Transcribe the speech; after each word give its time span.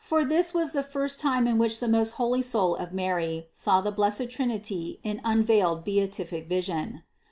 This 0.23 0.51
was 0.51 0.71
the 0.71 0.81
first 0.81 1.19
time 1.19 1.45
in 1.45 1.59
which 1.59 1.79
the 1.79 1.87
most 1.87 2.13
holy 2.13 2.41
soul 2.41 2.73
of 2.75 2.91
Mary 2.91 3.49
saw 3.53 3.81
the 3.81 3.91
blessed 3.91 4.31
Trinity 4.31 4.99
in 5.03 5.21
unveiled 5.23 5.83
beatific 5.83 6.49
vision. 6.49 7.03